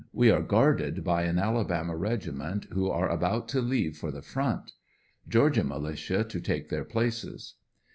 [0.13, 4.23] We are guarded by an Alabama reg iment, who are about to leave for the
[4.23, 4.71] front.
[5.29, 7.53] Georgia militia to take their places.